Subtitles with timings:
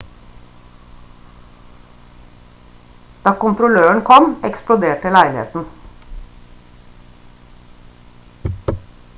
[3.27, 5.69] da kontrolløren kom eksploderte leiligheten